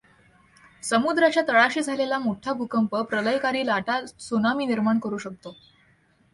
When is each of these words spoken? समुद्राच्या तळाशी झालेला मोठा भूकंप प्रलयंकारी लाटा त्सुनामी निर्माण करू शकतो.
समुद्राच्या 0.83 1.43
तळाशी 1.47 1.81
झालेला 1.81 2.17
मोठा 2.19 2.53
भूकंप 2.53 2.95
प्रलयंकारी 2.95 3.65
लाटा 3.65 3.99
त्सुनामी 4.01 4.65
निर्माण 4.65 4.99
करू 4.99 5.17
शकतो. 5.17 5.55